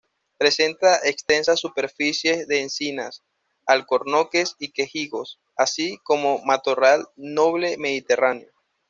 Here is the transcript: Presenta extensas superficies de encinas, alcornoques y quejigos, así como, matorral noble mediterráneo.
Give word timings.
Presenta 0.39 0.95
extensas 1.03 1.59
superficies 1.59 2.47
de 2.47 2.61
encinas, 2.63 3.23
alcornoques 3.67 4.55
y 4.57 4.71
quejigos, 4.71 5.39
así 5.55 5.99
como, 6.03 6.43
matorral 6.43 7.05
noble 7.15 7.77
mediterráneo. 7.77 8.51